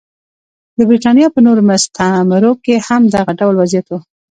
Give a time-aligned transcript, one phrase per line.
[0.77, 3.93] د برېټانیا په نورو مستعمرو کې هم دغه ډول وضعیت و.